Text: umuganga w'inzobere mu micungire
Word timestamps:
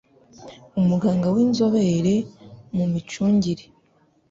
umuganga 0.79 1.27
w'inzobere 1.35 2.15
mu 2.75 2.85
micungire 2.91 3.65